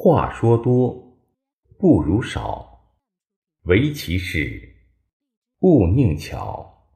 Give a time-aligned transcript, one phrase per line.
[0.00, 1.18] 话说多
[1.76, 2.92] 不如少，
[3.64, 4.76] 唯其事，
[5.58, 6.86] 勿佞巧。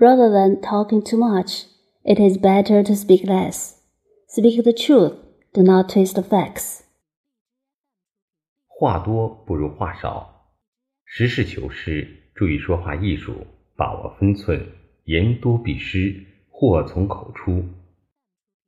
[0.00, 1.66] Rather than talking too much,
[2.02, 3.76] it is better to speak less.
[4.26, 5.14] Speak the truth,
[5.52, 6.80] do not twist the facts.
[8.66, 10.50] 话多不如话少，
[11.04, 13.46] 实事求是，注意说话艺术，
[13.76, 14.66] 把握分寸，
[15.04, 17.64] 言多必失，祸从口出。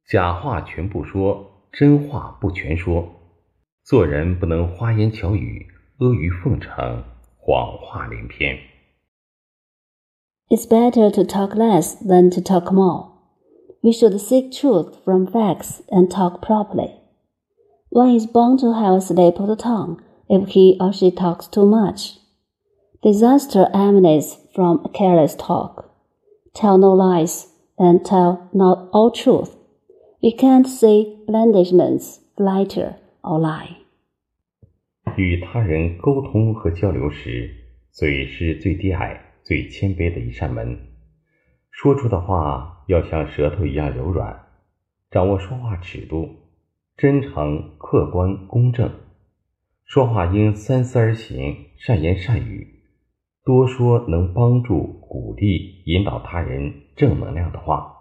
[0.06, 3.07] 假话全不说，真话不全说。
[3.83, 5.65] 做人不能花言巧语、
[5.99, 7.03] 阿谀奉承、
[7.37, 8.57] 谎话连篇。
[10.49, 13.11] It's better to talk less than to talk more.
[13.81, 16.95] We should seek truth from facts and talk properly.
[17.89, 21.47] One is bound to have a slip of the tongue if he or she talks
[21.47, 22.17] too much.
[23.01, 25.89] Disaster emanates from careless talk.
[26.53, 27.47] Tell no lies
[27.77, 29.55] and tell not all truth.
[30.22, 33.78] We can't say blandishments, flatter, or lie.
[35.16, 37.50] 与他人沟通和交流时，
[37.90, 40.78] 嘴是最低矮、最谦卑的一扇门。
[41.72, 44.44] 说出的话要像舌头一样柔软，
[45.10, 46.28] 掌握说话尺度，
[46.96, 48.92] 真诚、客观、公正。
[49.84, 52.84] 说话应三思而行，善言善语，
[53.44, 57.92] 多说能帮助、鼓励、引导他人正能量的话，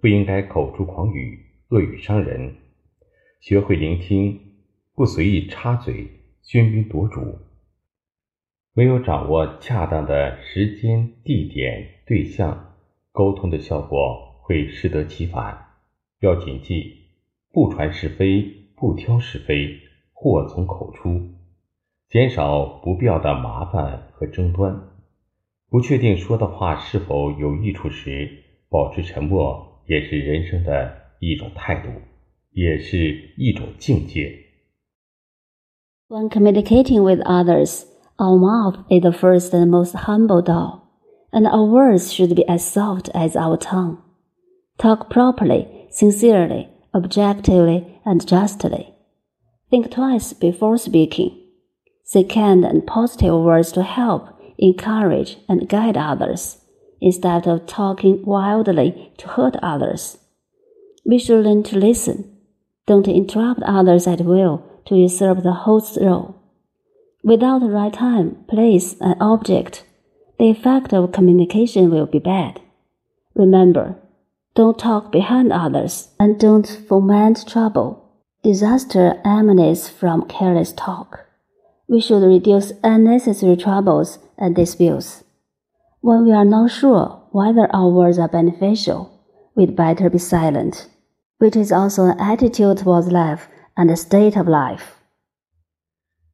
[0.00, 2.54] 不应该口出狂语、恶语伤人。
[3.40, 4.40] 学会聆听，
[4.94, 6.08] 不随意插嘴、
[6.44, 7.40] 喧宾夺主。
[8.72, 12.76] 没有掌握恰当的时间、地点、对象，
[13.10, 15.58] 沟通的效果会适得其反。
[16.20, 17.08] 要谨记：
[17.52, 18.42] 不传是非，
[18.76, 19.80] 不挑是非，
[20.12, 21.20] 祸从口出。
[22.08, 24.90] 减少不必要的麻烦和争端。
[25.68, 31.89] 不确定说的话是否有益处时，保持沉默也是人生的一种态度，
[32.51, 34.31] 也是一种境界。
[36.07, 37.85] When communicating with others,
[38.17, 40.81] our mouth is the first and most humble door,
[41.31, 43.97] and our words should be as soft as our tongue.
[44.77, 48.93] Talk properly, sincerely, objectively, and justly.
[49.69, 51.37] Think twice before speaking.
[52.03, 56.57] Say kind and positive words to help, encourage, and guide others,
[56.99, 60.17] instead of talking wildly to hurt others.
[61.08, 62.36] We should learn to listen.
[62.86, 66.34] Don't interrupt others at will to usurp the host's role.
[67.22, 69.84] Without the right time, place, and object,
[70.38, 72.60] the effect of communication will be bad.
[73.34, 73.96] Remember,
[74.56, 78.02] don't talk behind others and don't foment trouble.
[78.42, 81.26] Disaster emanates from careless talk.
[81.88, 85.22] We should reduce unnecessary troubles and disputes.
[86.00, 89.12] When we are not sure whether our words are beneficial,
[89.54, 90.88] we'd better be silent,
[91.38, 94.94] which is also an attitude towards life and a state of life.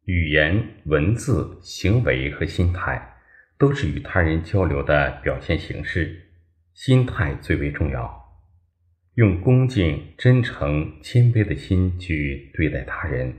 [0.05, 3.15] 语言、文字、行为和心态
[3.59, 6.31] 都是与他人交流的表现形式，
[6.75, 8.21] 心态最为重要。
[9.15, 13.35] 用恭敬、真诚、谦卑的心去对待他人，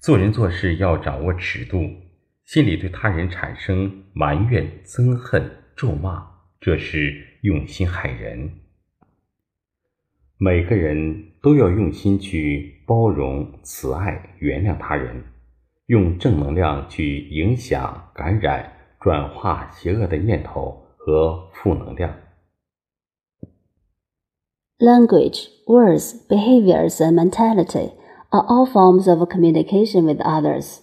[0.00, 1.88] 做人做事要掌握尺度，
[2.44, 6.26] 心里对他人产生埋怨、憎恨、咒骂，
[6.60, 8.50] 这是用心害人。
[10.39, 15.35] 每个人都要用心去包容、慈爱、原谅他人。
[15.87, 22.11] 用正能量去影响、感染、转化邪恶的念头和负能量。
[24.79, 27.91] Language, words, behaviors, and mentality
[28.31, 30.79] are all forms of communication with others,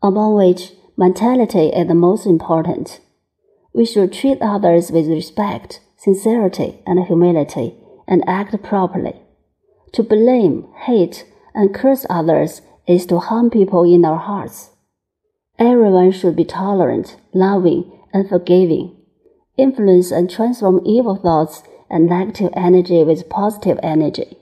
[0.00, 3.00] among which mentality is the most important.
[3.72, 7.74] We should treat others with respect, sincerity, and humility,
[8.07, 9.21] and act properly.
[9.93, 14.71] To blame, hate, and curse others is to harm people in our hearts.
[15.59, 18.97] Everyone should be tolerant, loving, and forgiving.
[19.57, 24.37] Influence and transform evil thoughts and negative energy with positive energy.